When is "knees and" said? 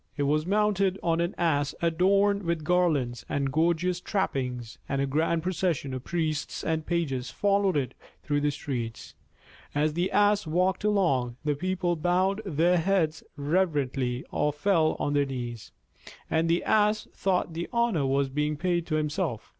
15.27-16.49